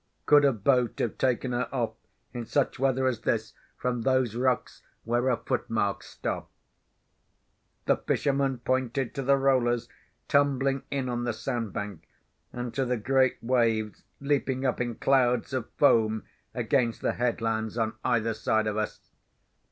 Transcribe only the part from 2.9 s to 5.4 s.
as this, from those rocks where her